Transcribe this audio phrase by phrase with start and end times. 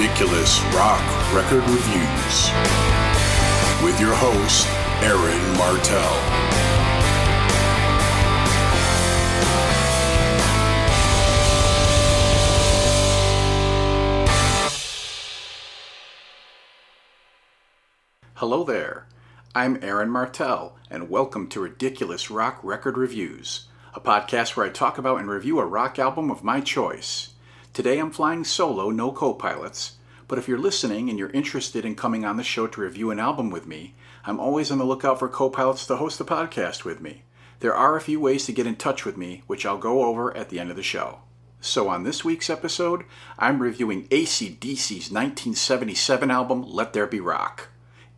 [0.00, 2.50] Ridiculous Rock Record Reviews
[3.84, 4.66] with your host,
[5.02, 6.00] Aaron Martell.
[18.36, 19.06] Hello there.
[19.54, 24.96] I'm Aaron Martell, and welcome to Ridiculous Rock Record Reviews, a podcast where I talk
[24.96, 27.29] about and review a rock album of my choice.
[27.72, 31.94] Today I'm flying solo, no co pilots, but if you're listening and you're interested in
[31.94, 35.20] coming on the show to review an album with me, I'm always on the lookout
[35.20, 37.22] for co pilots to host the podcast with me.
[37.60, 40.36] There are a few ways to get in touch with me, which I'll go over
[40.36, 41.20] at the end of the show.
[41.60, 43.04] So, on this week's episode,
[43.38, 47.68] I'm reviewing ACDC's 1977 album, Let There Be Rock.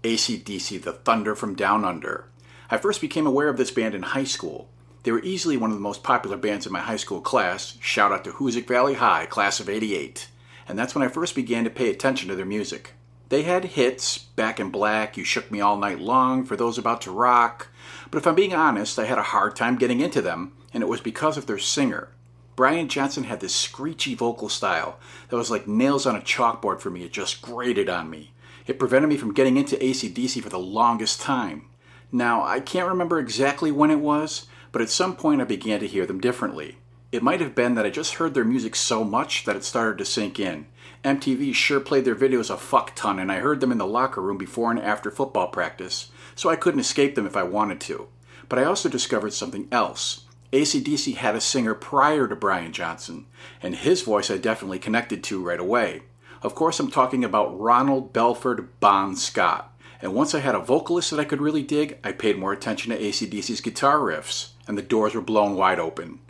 [0.03, 2.25] ACDC, The Thunder from Down Under.
[2.70, 4.70] I first became aware of this band in high school.
[5.02, 7.77] They were easily one of the most popular bands in my high school class.
[7.81, 10.28] Shout out to Hoosic Valley High, class of 88.
[10.69, 12.94] And that's when I first began to pay attention to their music.
[13.28, 17.00] They had hits, Back in Black, You Shook Me All Night Long, For Those About
[17.03, 17.69] to Rock.
[18.11, 20.89] But if I'm being honest, I had a hard time getting into them, and it
[20.89, 22.11] was because of their singer.
[22.55, 26.91] Brian Johnson had this screechy vocal style that was like nails on a chalkboard for
[26.91, 27.03] me.
[27.03, 28.33] It just grated on me.
[28.66, 31.64] It prevented me from getting into ACDC for the longest time.
[32.12, 35.87] Now, I can't remember exactly when it was, but at some point I began to
[35.87, 36.78] hear them differently.
[37.12, 39.98] It might have been that I just heard their music so much that it started
[39.98, 40.67] to sink in.
[41.05, 44.23] MTV sure played their videos a fuck ton, and I heard them in the locker
[44.23, 48.09] room before and after football practice, so I couldn't escape them if I wanted to.
[48.48, 50.25] But I also discovered something else.
[50.53, 53.27] ACDC had a singer prior to Brian Johnson,
[53.62, 56.03] and his voice I definitely connected to right away.
[56.43, 59.69] Of course, I'm talking about Ronald Belford Bon Scott.
[60.00, 62.91] And once I had a vocalist that I could really dig, I paid more attention
[62.91, 66.21] to ACDC's guitar riffs, and the doors were blown wide open.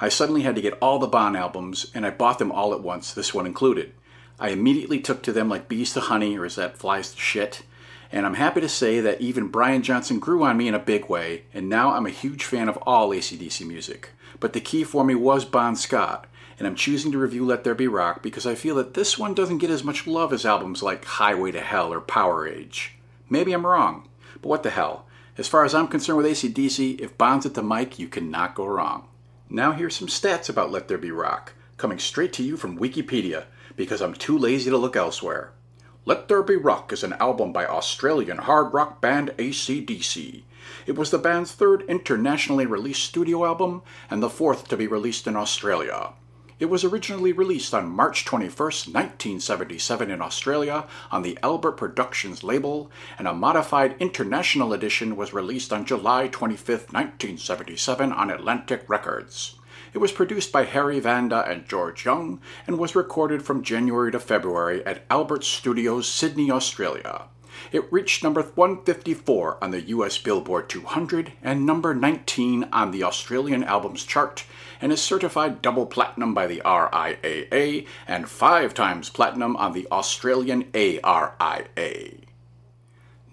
[0.00, 2.82] I suddenly had to get all the Bon albums, and I bought them all at
[2.82, 3.92] once, this one included.
[4.38, 7.62] I immediately took to them like bees to honey, or is that flies to shit?
[8.12, 11.08] And I'm happy to say that even Brian Johnson grew on me in a big
[11.08, 14.10] way, and now I'm a huge fan of all ACDC music.
[14.38, 16.26] But the key for me was Bon Scott,
[16.58, 19.34] and I'm choosing to review Let There Be Rock because I feel that this one
[19.34, 22.90] doesn't get as much love as albums like Highway to Hell or Powerage.
[23.28, 24.08] Maybe I'm wrong,
[24.40, 25.05] but what the hell.
[25.38, 28.64] As far as I'm concerned with ACDC, if Bon's at the mic, you cannot go
[28.64, 29.08] wrong.
[29.50, 33.44] Now here's some stats about Let There Be Rock, coming straight to you from Wikipedia,
[33.76, 35.52] because I'm too lazy to look elsewhere.
[36.06, 40.44] Let There Be Rock is an album by Australian hard rock band ACDC.
[40.86, 45.26] It was the band's third internationally released studio album and the fourth to be released
[45.26, 46.14] in Australia.
[46.58, 52.90] It was originally released on March 21, 1977 in Australia on the Albert Productions label,
[53.18, 59.56] and a modified international edition was released on July 25, 1977 on Atlantic Records.
[59.92, 64.18] It was produced by Harry Vanda and George Young and was recorded from January to
[64.18, 67.24] February at Albert Studios, Sydney, Australia.
[67.72, 73.64] It reached number 154 on the US Billboard 200 and number 19 on the Australian
[73.64, 74.44] Albums Chart
[74.80, 80.70] and is certified double platinum by the RIAA and five times platinum on the Australian
[80.74, 82.10] ARIA.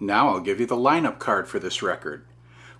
[0.00, 2.24] Now I'll give you the lineup card for this record.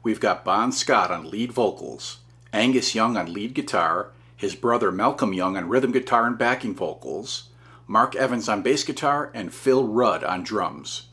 [0.02, 2.18] We've got Bon Scott on lead vocals,
[2.52, 7.48] Angus Young on lead guitar, his brother Malcolm Young on rhythm guitar and backing vocals,
[7.86, 11.06] Mark Evans on bass guitar, and Phil Rudd on drums.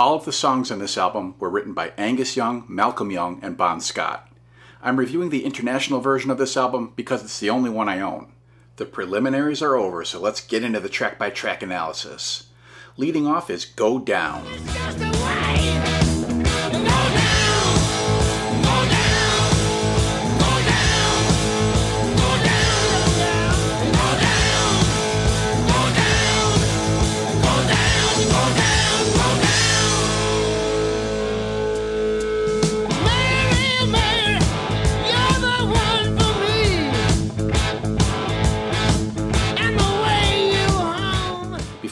[0.00, 3.54] All of the songs on this album were written by Angus Young, Malcolm Young, and
[3.54, 4.32] Bon Scott.
[4.80, 8.32] I'm reviewing the international version of this album because it's the only one I own.
[8.76, 12.46] The preliminaries are over, so let's get into the track by track analysis.
[12.96, 14.46] Leading off is Go Down.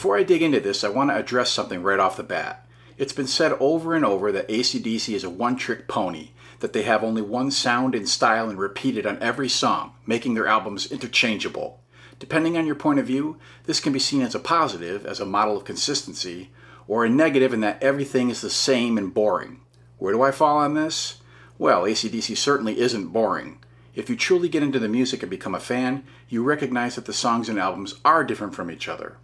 [0.09, 2.67] Before I dig into this, I want to address something right off the bat.
[2.97, 6.29] It's been said over and over that ACDC is a one trick pony,
[6.61, 10.33] that they have only one sound and style and repeat it on every song, making
[10.33, 11.81] their albums interchangeable.
[12.17, 15.27] Depending on your point of view, this can be seen as a positive, as a
[15.27, 16.49] model of consistency,
[16.87, 19.61] or a negative in that everything is the same and boring.
[19.99, 21.21] Where do I fall on this?
[21.59, 23.59] Well, ACDC certainly isn't boring.
[23.93, 27.13] If you truly get into the music and become a fan, you recognize that the
[27.13, 29.17] songs and albums are different from each other.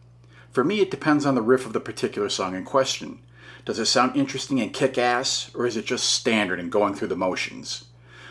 [0.56, 3.20] For me, it depends on the riff of the particular song in question.
[3.66, 7.10] Does it sound interesting and kick ass, or is it just standard and going through
[7.10, 7.84] the motions?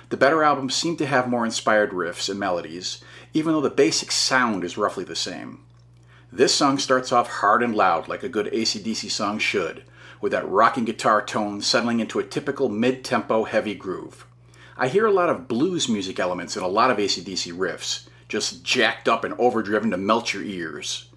[0.08, 3.04] The better albums seem to have more inspired riffs and melodies,
[3.34, 5.66] even though the basic sound is roughly the same.
[6.32, 9.84] This song starts off hard and loud like a good ACDC song should,
[10.22, 14.26] with that rocking guitar tone settling into a typical mid tempo heavy groove.
[14.78, 18.64] I hear a lot of blues music elements in a lot of ACDC riffs, just
[18.64, 21.10] jacked up and overdriven to melt your ears.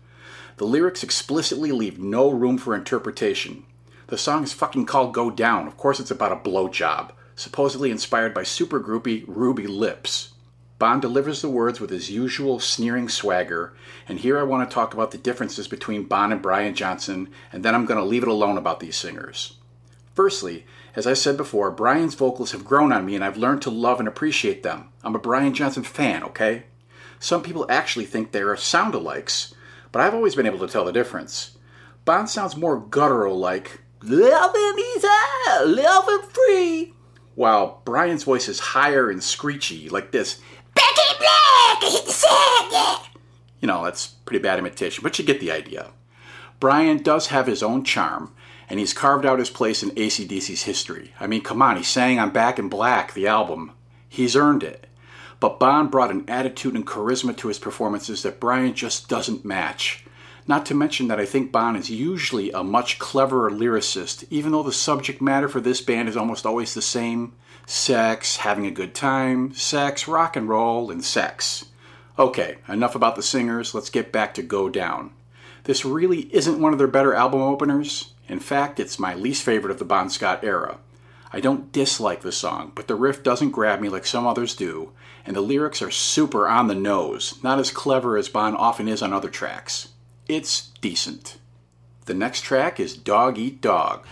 [0.58, 3.64] The lyrics explicitly leave no room for interpretation.
[4.08, 5.68] The song is fucking called Go Down.
[5.68, 10.34] Of course, it's about a blowjob, supposedly inspired by super groupie Ruby Lips.
[10.80, 13.74] Bon delivers the words with his usual sneering swagger,
[14.08, 17.64] and here I want to talk about the differences between Bon and Brian Johnson, and
[17.64, 19.58] then I'm going to leave it alone about these singers.
[20.16, 20.66] Firstly,
[20.96, 24.00] as I said before, Brian's vocals have grown on me and I've learned to love
[24.00, 24.90] and appreciate them.
[25.04, 26.64] I'm a Brian Johnson fan, okay?
[27.20, 29.54] Some people actually think they are sound alikes,
[29.92, 31.58] but I've always been able to tell the difference.
[32.06, 35.08] Bon sounds more guttural like, Loving easy,
[35.66, 36.94] loving free,
[37.38, 40.42] while Brian's voice is higher and screechy like this,
[40.74, 43.00] Becky Black, hit the
[43.62, 45.92] You know, that's pretty bad imitation, but you get the idea.
[46.60, 48.34] Brian does have his own charm,
[48.68, 51.14] and he's carved out his place in ACDC's history.
[51.20, 53.72] I mean, come on, he sang on Back in Black, the album.
[54.10, 54.87] He's earned it.
[55.40, 60.04] But Bon brought an attitude and charisma to his performances that Brian just doesn't match.
[60.48, 64.64] Not to mention that I think Bon is usually a much cleverer lyricist, even though
[64.64, 67.34] the subject matter for this band is almost always the same
[67.66, 71.66] sex, having a good time, sex, rock and roll, and sex.
[72.18, 75.12] Okay, enough about the singers, let's get back to Go Down.
[75.66, 78.14] This really isn't one of their better album openers.
[78.30, 80.78] In fact, it's my least favorite of the Bon Scott era.
[81.32, 84.92] I don't dislike the song, but the riff doesn't grab me like some others do,
[85.26, 89.02] and the lyrics are super on the nose, not as clever as Bon often is
[89.02, 89.90] on other tracks.
[90.28, 91.38] It's decent.
[92.06, 94.06] The next track is Dog Eat Dog.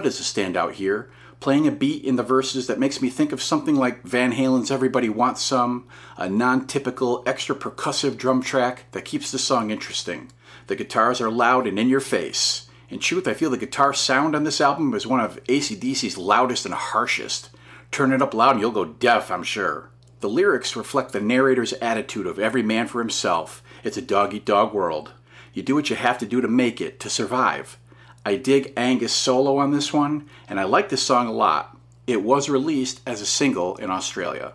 [0.00, 1.10] Phil is a standout here,
[1.40, 4.70] playing a beat in the verses that makes me think of something like Van Halen's
[4.70, 5.86] Everybody Wants Some,
[6.16, 10.32] a non typical, extra percussive drum track that keeps the song interesting.
[10.68, 12.66] The guitars are loud and in your face.
[12.88, 16.64] In truth, I feel the guitar sound on this album is one of ACDC's loudest
[16.64, 17.50] and harshest.
[17.90, 19.90] Turn it up loud and you'll go deaf, I'm sure.
[20.20, 23.62] The lyrics reflect the narrator's attitude of every man for himself.
[23.84, 25.12] It's a dog eat dog world.
[25.52, 27.76] You do what you have to do to make it, to survive.
[28.24, 31.76] I dig Angus' solo on this one, and I like this song a lot.
[32.06, 34.52] It was released as a single in Australia.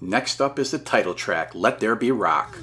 [0.00, 2.58] Next up is the title track, Let There Be Rock.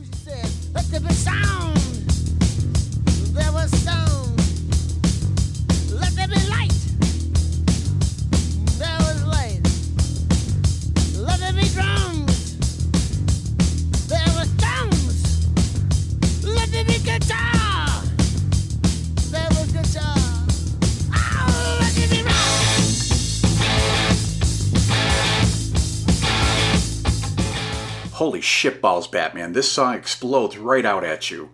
[28.24, 31.50] Holy shitballs, Batman, this song explodes right out at you.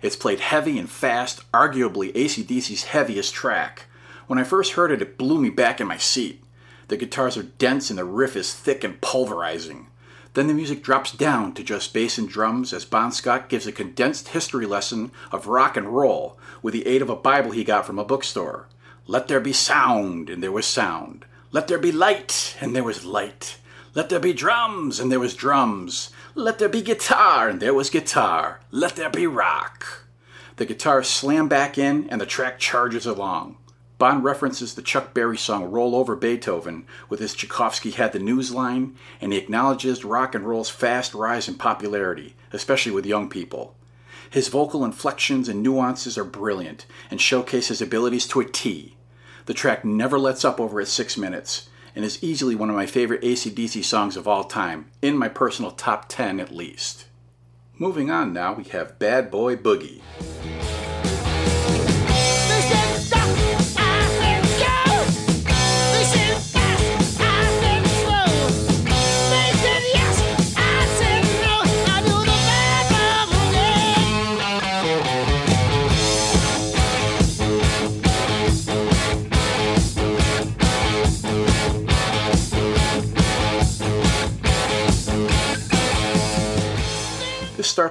[0.00, 3.84] It's played heavy and fast, arguably ACDC's heaviest track.
[4.26, 6.42] When I first heard it, it blew me back in my seat.
[6.88, 9.88] The guitars are dense and the riff is thick and pulverizing.
[10.32, 13.70] Then the music drops down to just bass and drums as Bon Scott gives a
[13.70, 17.84] condensed history lesson of rock and roll with the aid of a Bible he got
[17.84, 18.66] from a bookstore.
[19.06, 21.26] Let there be sound, and there was sound.
[21.52, 23.58] Let there be light, and there was light.
[23.94, 26.10] Let there be drums, and there was drums.
[26.34, 28.58] Let there be guitar, and there was guitar.
[28.72, 30.06] Let there be rock.
[30.56, 33.56] The guitars slam back in, and the track charges along.
[33.96, 38.52] Bon references the Chuck Berry song Roll Over Beethoven with his Tchaikovsky had the news
[38.52, 43.76] line, and he acknowledges rock and roll's fast rise in popularity, especially with young people.
[44.28, 48.96] His vocal inflections and nuances are brilliant and showcase his abilities to a T.
[49.46, 52.86] The track never lets up over its six minutes, and is easily one of my
[52.86, 57.06] favorite ACDC songs of all time, in my personal top 10 at least.
[57.78, 60.00] Moving on now, we have Bad Boy Boogie.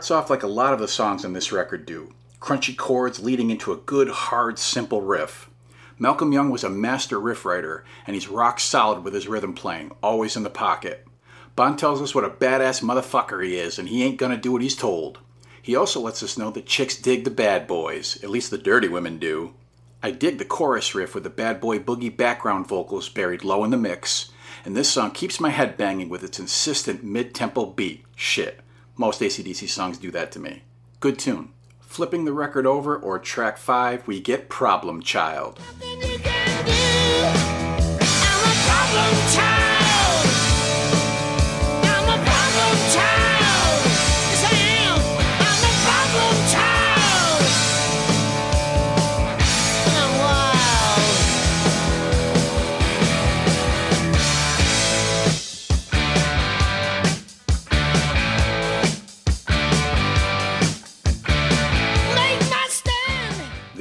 [0.03, 3.50] Starts off like a lot of the songs on this record do crunchy chords leading
[3.50, 5.50] into a good, hard, simple riff.
[5.98, 9.93] Malcolm Young was a master riff writer, and he's rock solid with his rhythm playing,
[10.03, 11.07] always in the pocket.
[11.55, 14.62] Bon tells us what a badass motherfucker he is, and he ain't gonna do what
[14.62, 15.19] he's told.
[15.62, 18.89] He also lets us know that chicks dig the bad boys, at least the dirty
[18.89, 19.53] women do.
[20.01, 23.72] I dig the chorus riff with the bad boy boogie background vocals buried low in
[23.72, 24.31] the mix,
[24.65, 28.03] and this song keeps my head banging with its insistent mid tempo beat.
[28.17, 28.60] Shit,
[28.98, 30.64] most ACDC songs do that to me.
[31.00, 31.50] Good tune.
[31.82, 35.60] Flipping the record over, or track 5, we get Problem Child.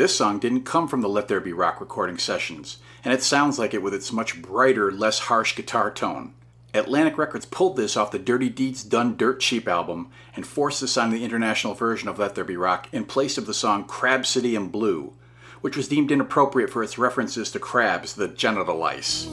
[0.03, 3.57] This song didn't come from the Let There Be Rock recording sessions, and it sounds
[3.57, 6.35] like it with its much brighter, less harsh guitar tone.
[6.75, 10.97] Atlantic Records pulled this off the Dirty Deeds Done Dirt Cheap album and forced us
[10.97, 14.57] on the international version of Let There Be Rock in place of the song Crabsody
[14.57, 15.13] in Blue,
[15.61, 19.29] which was deemed inappropriate for its references to crabs, the genital lice.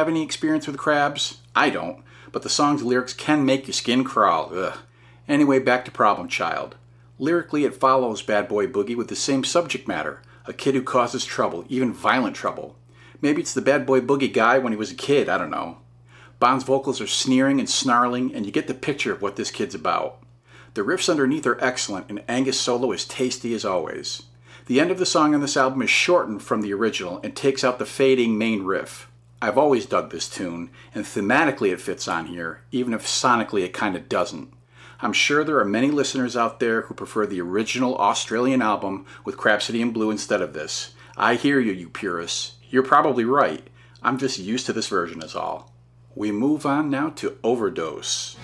[0.00, 1.42] Have any experience with crabs.
[1.54, 2.02] I don't,
[2.32, 4.50] but the song's lyrics can make your skin crawl.
[4.50, 4.78] Ugh.
[5.28, 6.76] Anyway, back to Problem Child.
[7.18, 11.26] Lyrically, it follows Bad Boy Boogie with the same subject matter a kid who causes
[11.26, 12.76] trouble, even violent trouble.
[13.20, 15.76] Maybe it's the Bad Boy Boogie guy when he was a kid, I don't know.
[16.38, 19.74] Bon's vocals are sneering and snarling, and you get the picture of what this kid's
[19.74, 20.22] about.
[20.72, 24.22] The riffs underneath are excellent, and Angus' solo is tasty as always.
[24.64, 27.62] The end of the song on this album is shortened from the original and takes
[27.62, 29.09] out the fading main riff.
[29.42, 33.72] I've always dug this tune, and thematically it fits on here, even if sonically it
[33.72, 34.52] kinda doesn't.
[35.00, 39.38] I'm sure there are many listeners out there who prefer the original Australian album with
[39.38, 40.90] Crabsody in Blue instead of this.
[41.16, 42.56] I hear you, you purists.
[42.68, 43.66] You're probably right.
[44.02, 45.72] I'm just used to this version, is all.
[46.14, 48.36] We move on now to Overdose.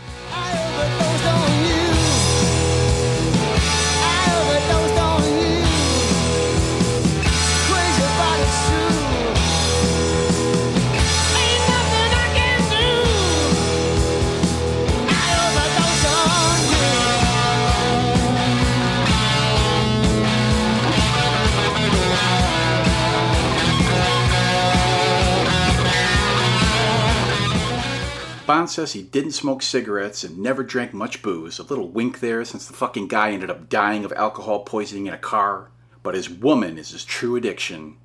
[28.66, 31.60] Bon says he didn't smoke cigarettes and never drank much booze.
[31.60, 35.14] A little wink there since the fucking guy ended up dying of alcohol poisoning in
[35.14, 35.70] a car.
[36.02, 37.96] But his woman is his true addiction.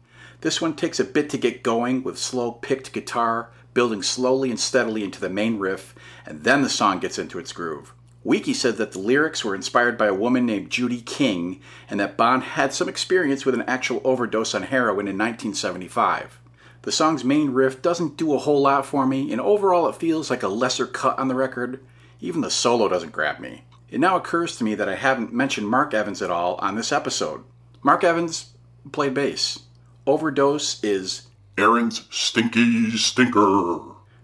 [0.42, 4.60] This one takes a bit to get going with slow picked guitar, building slowly and
[4.60, 5.96] steadily into the main riff,
[6.28, 7.96] and then the song gets into its groove.
[8.24, 12.18] Wiki said that the lyrics were inspired by a woman named Judy King and that
[12.18, 16.40] Bon had some experience with an actual overdose on heroin in 1975.
[16.84, 20.30] The song's main riff doesn't do a whole lot for me, and overall it feels
[20.30, 21.80] like a lesser cut on the record.
[22.20, 23.64] Even the solo doesn't grab me.
[23.90, 26.92] It now occurs to me that I haven't mentioned Mark Evans at all on this
[26.92, 27.44] episode.
[27.84, 28.54] Mark Evans
[28.92, 29.60] played bass.
[30.08, 33.80] Overdose is Aaron's Stinky Stinker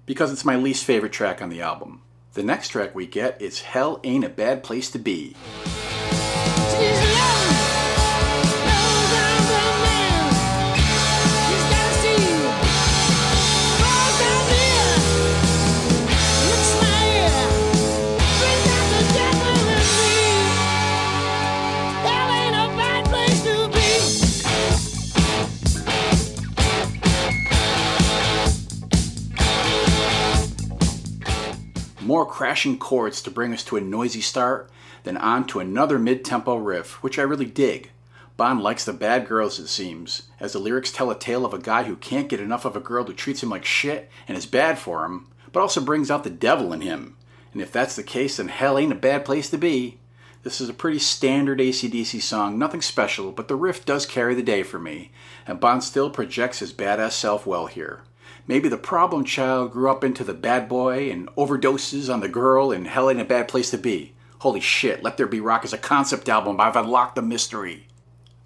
[0.05, 2.01] because it's my least favorite track on the album.
[2.33, 5.35] The next track we get is Hell Ain't a Bad Place to Be.
[32.57, 34.71] Crashing chords to bring us to a noisy start,
[35.03, 37.91] then on to another mid tempo riff, which I really dig.
[38.35, 41.59] Bon likes the bad girls, it seems, as the lyrics tell a tale of a
[41.59, 44.47] guy who can't get enough of a girl who treats him like shit and is
[44.47, 47.15] bad for him, but also brings out the devil in him.
[47.53, 49.99] And if that's the case, then hell ain't a bad place to be.
[50.41, 54.41] This is a pretty standard ACDC song, nothing special, but the riff does carry the
[54.41, 55.11] day for me,
[55.45, 58.01] and Bon still projects his badass self well here.
[58.47, 62.71] Maybe the problem child grew up into the bad boy and overdoses on the girl
[62.71, 64.13] and hell ain't a bad place to be.
[64.39, 66.61] Holy shit, Let There Be Rock is a concept album.
[66.61, 67.87] I've unlocked the mystery.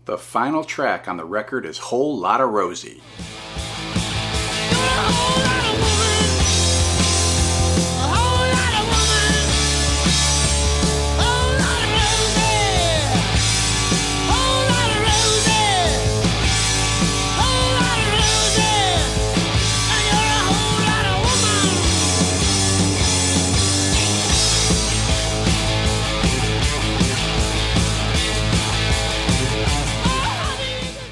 [0.06, 3.02] The final track on the record is Whole Lotta Rosie.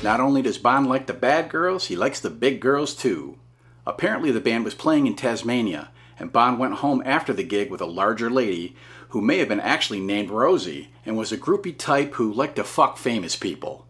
[0.10, 3.38] Not only does Bon like the bad girls, he likes the big girls too.
[3.86, 7.80] Apparently, the band was playing in Tasmania, and Bon went home after the gig with
[7.80, 8.75] a larger lady
[9.10, 12.63] who may have been actually named Rosie and was a groupie type who liked to
[12.63, 13.86] fuck famous people.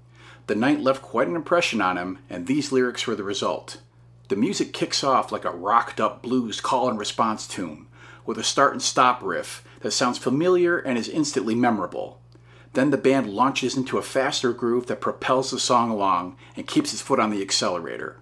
[0.48, 3.78] The night left quite an impression on him, and these lyrics were the result.
[4.28, 7.88] The music kicks off like a rocked up blues call and response tune,
[8.26, 12.19] with a start and stop riff that sounds familiar and is instantly memorable.
[12.74, 16.94] Then the band launches into a faster groove that propels the song along and keeps
[16.94, 18.18] its foot on the accelerator.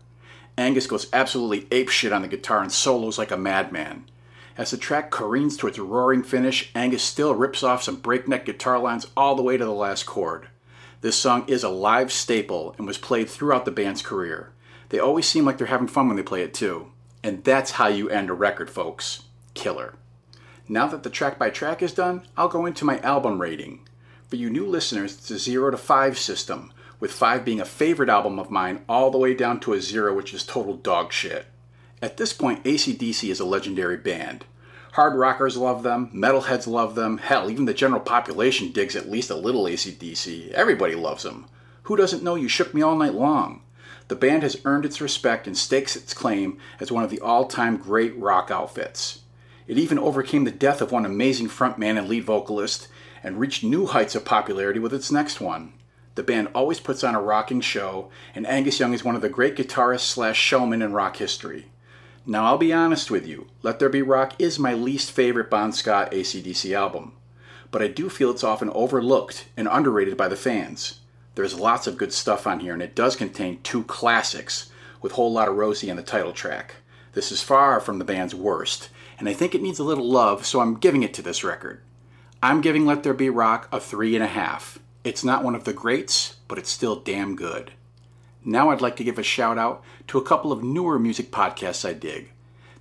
[0.57, 4.05] Angus goes absolutely apeshit on the guitar and solos like a madman.
[4.57, 8.79] As the track careens towards a roaring finish, Angus still rips off some breakneck guitar
[8.79, 10.47] lines all the way to the last chord.
[11.01, 14.51] This song is a live staple and was played throughout the band's career.
[14.89, 16.91] They always seem like they're having fun when they play it too.
[17.23, 19.23] And that's how you end a record, folks.
[19.53, 19.93] Killer.
[20.67, 23.86] Now that the track by track is done, I'll go into my album rating.
[24.27, 28.09] For you new listeners, it's a 0 to 5 system, with 5 being a favorite
[28.09, 31.45] album of mine, all the way down to a 0, which is total dog shit.
[32.01, 34.43] At this point, ACDC is a legendary band.
[34.93, 39.29] Hard rockers love them, metalheads love them, hell, even the general population digs at least
[39.29, 40.51] a little ACDC.
[40.51, 41.45] Everybody loves them.
[41.83, 43.61] Who doesn't know You Shook Me All Night Long?
[44.09, 47.45] The band has earned its respect and stakes its claim as one of the all
[47.45, 49.21] time great rock outfits.
[49.67, 52.89] It even overcame the death of one amazing frontman and lead vocalist
[53.27, 55.73] and reached new heights of popularity with its next one.
[56.15, 59.29] The band always puts on a rocking show, and Angus Young is one of the
[59.29, 61.67] great guitarists slash showmen in rock history.
[62.25, 65.71] Now, I'll be honest with you, Let There Be Rock is my least favorite Bon
[65.71, 67.13] Scott ACDC album,
[67.69, 71.01] but I do feel it's often overlooked and underrated by the fans.
[71.35, 74.71] There's lots of good stuff on here, and it does contain two classics,
[75.01, 76.75] with Whole Lotta Rosie and the title track.
[77.13, 80.45] This is far from the band's worst, and I think it needs a little love,
[80.45, 81.81] so I'm giving it to this record.
[82.41, 84.77] I'm giving Let There Be Rock a three and a half.
[85.03, 87.71] It's not one of the greats, but it's still damn good.
[88.45, 91.83] Now I'd like to give a shout out to a couple of newer music podcasts
[91.83, 92.31] I dig.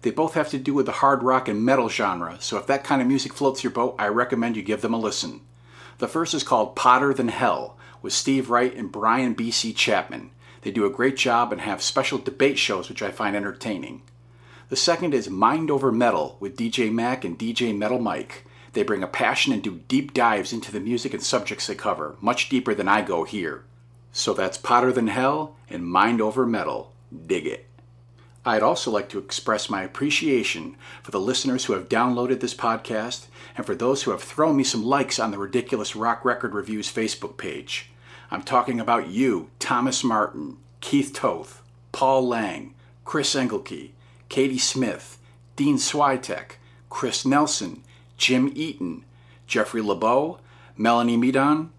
[0.02, 2.84] They both have to do with the hard rock and metal genre, so if that
[2.84, 5.40] kind of music floats your boat, I recommend you give them a listen.
[5.98, 9.72] The first is called Potter Than Hell with Steve Wright and Brian B.C.
[9.72, 10.32] Chapman.
[10.60, 14.02] They do a great job and have special debate shows which I find entertaining.
[14.68, 18.44] The second is Mind Over Metal with DJ Mac and DJ Metal Mike.
[18.76, 22.16] They bring a passion and do deep dives into the music and subjects they cover,
[22.20, 23.64] much deeper than I go here.
[24.12, 26.92] So that's Potter Than Hell and Mind Over Metal.
[27.26, 27.64] Dig it.
[28.44, 33.28] I'd also like to express my appreciation for the listeners who have downloaded this podcast
[33.56, 36.92] and for those who have thrown me some likes on the Ridiculous Rock Record Reviews
[36.92, 37.88] Facebook page.
[38.30, 41.62] I'm talking about you, Thomas Martin, Keith Toth,
[41.92, 42.74] Paul Lang,
[43.06, 43.92] Chris Engelke,
[44.28, 45.16] Katie Smith,
[45.56, 46.56] Dean Switek,
[46.90, 47.82] Chris Nelson,
[48.16, 49.04] Jim Eaton,
[49.46, 50.38] Jeffrey LeBeau,
[50.76, 51.70] Melanie Medon,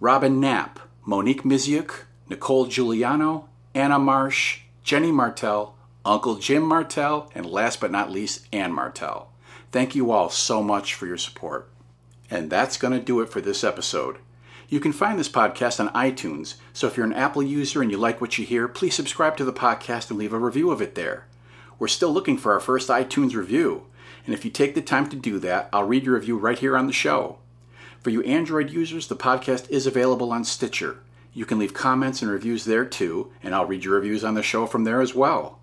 [0.00, 7.80] Robin Knapp, Monique Miziuk, Nicole Giuliano, Anna Marsh, Jenny Martell, Uncle Jim Martell, and last
[7.80, 9.30] but not least, Ann Martell.
[9.70, 11.70] Thank you all so much for your support.
[12.30, 14.18] And that's going to do it for this episode.
[14.68, 17.98] You can find this podcast on iTunes, so if you're an Apple user and you
[17.98, 20.94] like what you hear, please subscribe to the podcast and leave a review of it
[20.94, 21.26] there.
[21.78, 23.86] We're still looking for our first iTunes review.
[24.24, 26.76] And if you take the time to do that, I'll read your review right here
[26.76, 27.38] on the show.
[28.00, 30.98] For you Android users, the podcast is available on Stitcher.
[31.34, 34.42] You can leave comments and reviews there too, and I'll read your reviews on the
[34.42, 35.58] show from there as well.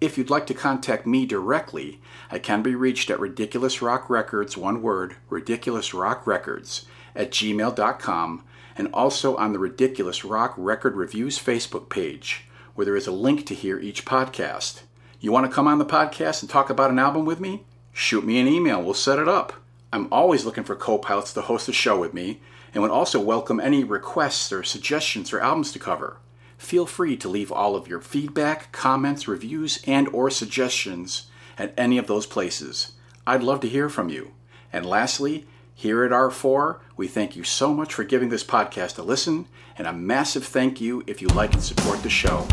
[0.00, 4.56] If you'd like to contact me directly, I can be reached at Ridiculous Rock Records,
[4.56, 8.44] one word, Ridiculous Rock Records, at gmail.com,
[8.76, 13.44] and also on the Ridiculous Rock Record Reviews Facebook page, where there is a link
[13.46, 14.82] to hear each podcast.
[15.20, 17.64] You want to come on the podcast and talk about an album with me?
[17.98, 18.80] Shoot me an email.
[18.80, 19.52] We'll set it up.
[19.92, 22.40] I'm always looking for co pilots to host a show with me
[22.72, 26.18] and would also welcome any requests or suggestions for albums to cover.
[26.56, 31.98] Feel free to leave all of your feedback, comments, reviews, and or suggestions at any
[31.98, 32.92] of those places.
[33.26, 34.32] I'd love to hear from you.
[34.72, 39.02] And lastly, here at R4, we thank you so much for giving this podcast a
[39.02, 42.46] listen, and a massive thank you if you like and support the show.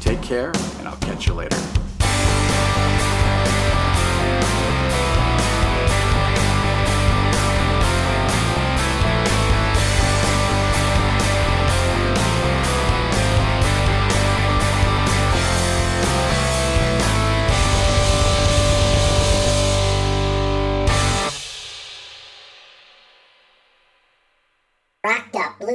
[0.00, 1.81] Take care, and I'll catch you later.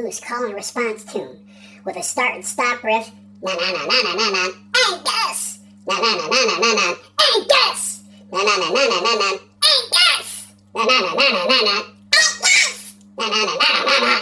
[0.01, 1.37] Blues call and response tune
[1.85, 3.11] with a start and stop riff.
[3.41, 4.43] Na na na na na na na.
[4.89, 5.59] Angus.
[5.87, 6.87] Na na na na na na na.
[7.25, 8.01] Angus.
[8.31, 9.29] Na na na na na na na.
[9.71, 10.47] Angus.
[10.75, 11.75] Na na na na na na na.
[12.13, 12.95] Angus.
[13.17, 14.13] Na na na na na na.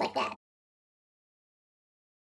[0.00, 0.43] Like that.